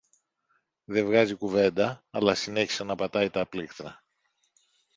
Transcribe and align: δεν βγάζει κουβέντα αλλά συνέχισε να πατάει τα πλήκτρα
δεν 0.85 1.05
βγάζει 1.05 1.33
κουβέντα 1.35 2.03
αλλά 2.11 2.35
συνέχισε 2.35 2.83
να 2.83 2.95
πατάει 2.95 3.29
τα 3.29 3.45
πλήκτρα 3.45 4.03